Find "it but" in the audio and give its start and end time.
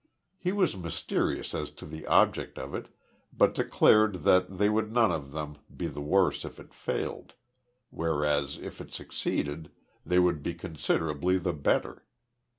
2.73-3.53